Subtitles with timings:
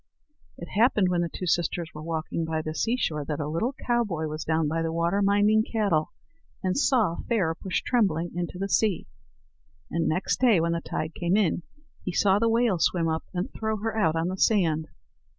[0.57, 3.75] It happened, when the two sisters were walking by the sea shore, that a little
[3.85, 6.11] cowboy was down by the water minding cattle,
[6.63, 9.05] and saw Fair push Trembling into the sea;
[9.91, 11.61] and next day, when the tide came in,
[12.03, 14.87] he saw the whale swim up and throw her out on the sand.